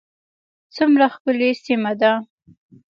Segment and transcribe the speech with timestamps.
[0.75, 2.11] څومره ښکلې سیمه ده